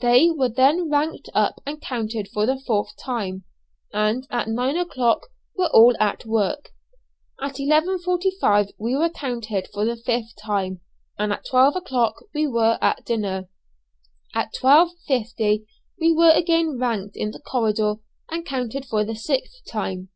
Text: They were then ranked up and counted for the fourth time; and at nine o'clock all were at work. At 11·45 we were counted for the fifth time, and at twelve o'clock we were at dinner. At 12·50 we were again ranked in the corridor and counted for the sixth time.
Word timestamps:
They 0.00 0.30
were 0.30 0.48
then 0.48 0.88
ranked 0.90 1.28
up 1.34 1.60
and 1.66 1.78
counted 1.82 2.28
for 2.32 2.46
the 2.46 2.58
fourth 2.58 2.96
time; 2.96 3.44
and 3.92 4.26
at 4.30 4.48
nine 4.48 4.74
o'clock 4.78 5.26
all 5.58 5.88
were 5.88 5.94
at 6.02 6.24
work. 6.24 6.70
At 7.42 7.56
11·45 7.56 8.70
we 8.78 8.96
were 8.96 9.10
counted 9.10 9.68
for 9.74 9.84
the 9.84 9.96
fifth 9.98 10.34
time, 10.40 10.80
and 11.18 11.30
at 11.30 11.44
twelve 11.44 11.76
o'clock 11.76 12.24
we 12.32 12.46
were 12.46 12.78
at 12.80 13.04
dinner. 13.04 13.50
At 14.34 14.54
12·50 14.54 15.66
we 16.00 16.10
were 16.10 16.30
again 16.34 16.78
ranked 16.78 17.14
in 17.14 17.32
the 17.32 17.40
corridor 17.40 17.96
and 18.30 18.46
counted 18.46 18.86
for 18.86 19.04
the 19.04 19.14
sixth 19.14 19.62
time. 19.70 20.08